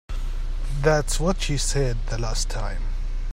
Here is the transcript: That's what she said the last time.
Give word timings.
That's 0.81 1.19
what 1.19 1.41
she 1.41 1.59
said 1.59 2.07
the 2.07 2.17
last 2.17 2.49
time. 2.49 2.81